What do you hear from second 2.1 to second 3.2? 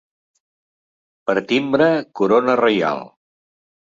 corona reial.